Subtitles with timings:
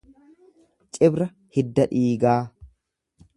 [0.97, 1.27] Cibra
[1.59, 2.39] hidda dhiigaa.